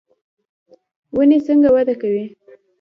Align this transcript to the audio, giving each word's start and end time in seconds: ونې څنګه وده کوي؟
ونې 1.15 1.39
څنګه 1.47 1.69
وده 1.75 1.93
کوي؟ 2.01 2.25